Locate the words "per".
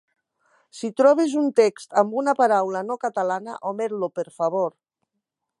4.21-4.29